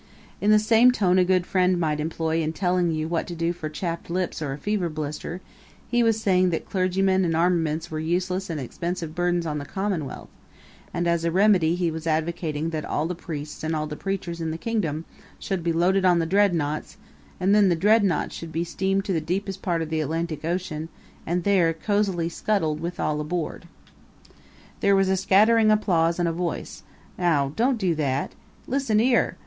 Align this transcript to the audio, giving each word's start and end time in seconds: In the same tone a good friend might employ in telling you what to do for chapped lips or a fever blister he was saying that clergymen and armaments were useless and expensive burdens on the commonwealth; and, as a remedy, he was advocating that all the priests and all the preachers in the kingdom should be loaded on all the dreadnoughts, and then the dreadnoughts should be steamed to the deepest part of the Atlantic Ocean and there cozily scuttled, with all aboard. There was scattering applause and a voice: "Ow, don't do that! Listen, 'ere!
In 0.41 0.49
the 0.49 0.57
same 0.57 0.91
tone 0.91 1.19
a 1.19 1.23
good 1.23 1.45
friend 1.45 1.79
might 1.79 1.99
employ 1.99 2.41
in 2.41 2.53
telling 2.53 2.89
you 2.89 3.07
what 3.07 3.27
to 3.27 3.35
do 3.35 3.53
for 3.53 3.69
chapped 3.69 4.09
lips 4.09 4.41
or 4.41 4.51
a 4.51 4.57
fever 4.57 4.89
blister 4.89 5.41
he 5.91 6.01
was 6.01 6.19
saying 6.19 6.49
that 6.49 6.67
clergymen 6.67 7.23
and 7.23 7.35
armaments 7.37 7.91
were 7.91 7.99
useless 7.99 8.49
and 8.49 8.59
expensive 8.59 9.13
burdens 9.13 9.45
on 9.45 9.59
the 9.59 9.63
commonwealth; 9.63 10.29
and, 10.91 11.05
as 11.07 11.23
a 11.23 11.29
remedy, 11.29 11.75
he 11.75 11.91
was 11.91 12.07
advocating 12.07 12.71
that 12.71 12.83
all 12.83 13.05
the 13.05 13.13
priests 13.13 13.63
and 13.63 13.75
all 13.75 13.85
the 13.85 13.95
preachers 13.95 14.41
in 14.41 14.49
the 14.49 14.57
kingdom 14.57 15.05
should 15.37 15.61
be 15.63 15.71
loaded 15.71 16.03
on 16.03 16.13
all 16.17 16.21
the 16.21 16.25
dreadnoughts, 16.25 16.97
and 17.39 17.53
then 17.53 17.69
the 17.69 17.75
dreadnoughts 17.75 18.33
should 18.33 18.51
be 18.51 18.63
steamed 18.63 19.05
to 19.05 19.13
the 19.13 19.21
deepest 19.21 19.61
part 19.61 19.83
of 19.83 19.91
the 19.91 20.01
Atlantic 20.01 20.43
Ocean 20.43 20.89
and 21.27 21.43
there 21.43 21.71
cozily 21.73 22.27
scuttled, 22.27 22.79
with 22.79 22.99
all 22.99 23.21
aboard. 23.21 23.67
There 24.79 24.95
was 24.95 25.13
scattering 25.21 25.69
applause 25.69 26.17
and 26.17 26.27
a 26.27 26.31
voice: 26.31 26.81
"Ow, 27.19 27.53
don't 27.55 27.77
do 27.77 27.93
that! 27.93 28.31
Listen, 28.65 28.99
'ere! 28.99 29.37